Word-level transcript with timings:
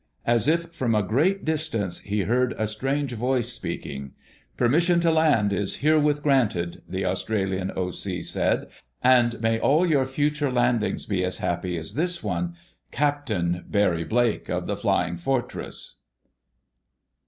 As 0.25 0.47
if 0.47 0.73
from 0.73 0.95
a 0.95 1.03
great 1.03 1.45
distance 1.45 1.99
he 1.99 2.23
heard 2.23 2.55
a 2.57 2.65
strange 2.65 3.11
voice 3.11 3.53
speaking. 3.53 4.13
"Permission 4.57 4.99
to 4.99 5.11
land 5.11 5.53
is 5.53 5.75
herewith 5.75 6.23
granted," 6.23 6.81
the 6.89 7.05
Australian 7.05 7.71
O.C. 7.75 8.23
said. 8.23 8.67
"And 9.03 9.39
may 9.41 9.59
all 9.59 9.85
your 9.85 10.07
future 10.07 10.51
landings 10.51 11.05
be 11.05 11.23
as 11.23 11.37
happy 11.37 11.77
as 11.77 11.93
this 11.93 12.23
one, 12.23 12.55
Captain 12.89 13.63
Barry 13.69 14.03
Blake 14.03 14.49
of 14.49 14.65
the 14.65 14.75
Flying 14.75 15.17
Fortress!" 15.17 15.97